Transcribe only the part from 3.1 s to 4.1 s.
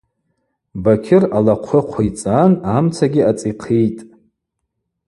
ацӏихъыйтӏ.